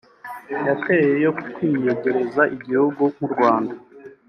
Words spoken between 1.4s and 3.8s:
kwiyegereza igihugu nk’u Rwanda